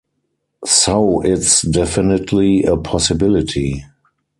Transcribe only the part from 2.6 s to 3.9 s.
a possibility.